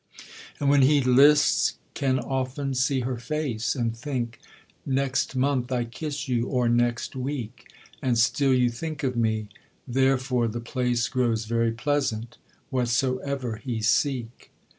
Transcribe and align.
And 0.59 0.67
when 0.71 0.81
he 0.81 0.99
lists 0.99 1.75
can 1.93 2.17
often 2.17 2.73
see 2.73 3.01
her 3.01 3.17
face, 3.17 3.75
And 3.75 3.95
think, 3.95 4.39
'Next 4.83 5.35
month 5.35 5.71
I 5.71 5.83
kiss 5.83 6.27
you, 6.27 6.47
or 6.47 6.67
next 6.67 7.15
week, 7.15 7.67
And 8.01 8.17
still 8.17 8.51
you 8.51 8.71
think 8.71 9.03
of 9.03 9.15
me': 9.15 9.49
therefore 9.87 10.47
the 10.47 10.59
place 10.59 11.07
Grows 11.07 11.45
very 11.45 11.71
pleasant, 11.71 12.39
whatsoever 12.71 13.57
he 13.57 13.79
seek. 13.83 14.49